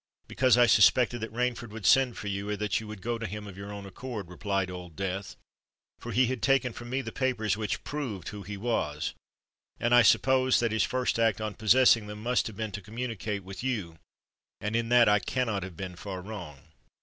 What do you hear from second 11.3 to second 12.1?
on possessing